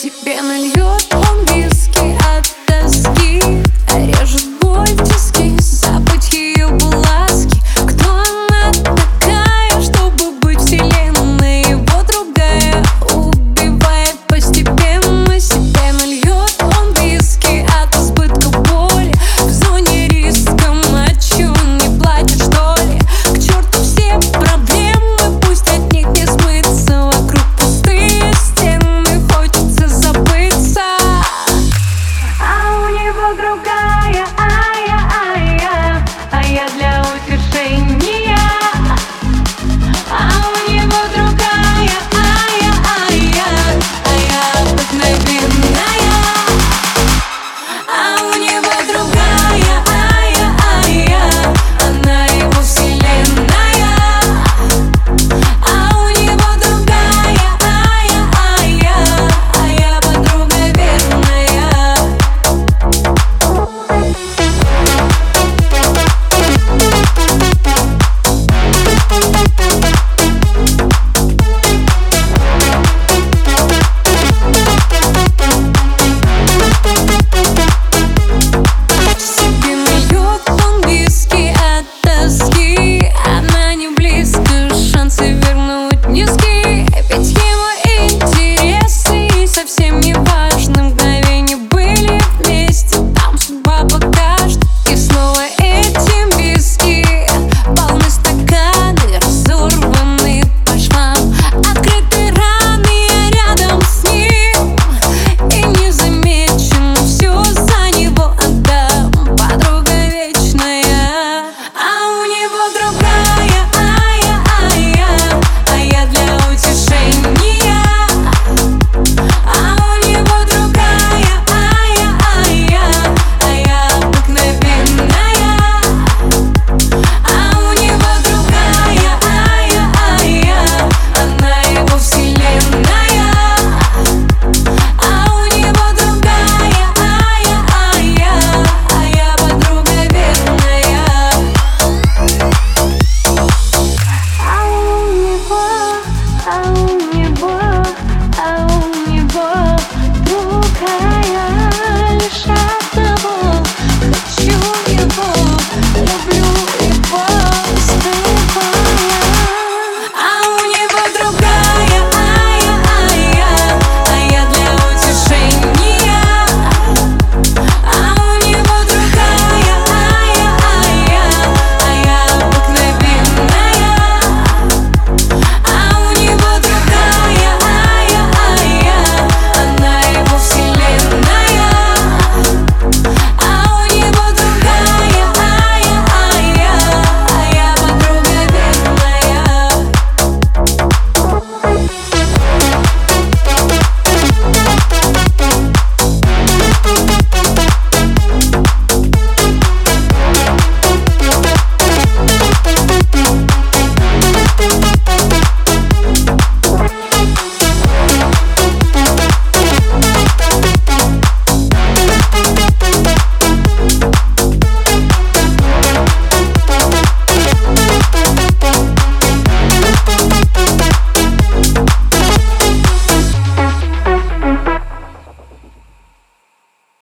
[0.00, 0.99] себе нальет